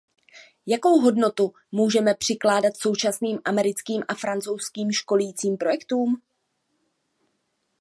Jakou 0.65 0.99
hodnotu 0.99 1.53
můžeme 1.71 2.13
přikládat 2.13 2.77
současným 2.77 3.39
americkým 3.45 4.03
a 4.07 4.13
francouzským 4.13 4.91
školicím 4.91 5.57
projektům? 5.57 6.21